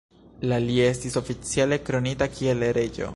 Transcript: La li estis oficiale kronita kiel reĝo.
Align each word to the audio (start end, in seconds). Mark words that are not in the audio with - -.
La 0.51 0.57
li 0.63 0.77
estis 0.85 1.19
oficiale 1.21 1.81
kronita 1.91 2.33
kiel 2.39 2.67
reĝo. 2.79 3.09